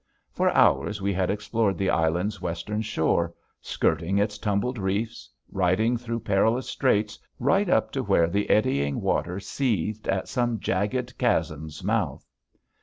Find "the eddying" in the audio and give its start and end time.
8.27-8.99